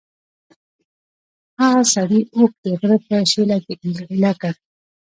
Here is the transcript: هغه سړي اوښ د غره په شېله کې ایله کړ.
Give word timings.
هغه 1.61 1.81
سړي 1.93 2.21
اوښ 2.35 2.51
د 2.63 2.65
غره 2.79 2.97
په 3.05 3.15
شېله 3.31 3.57
کې 3.65 3.73
ایله 4.11 4.33
کړ. 4.41 4.53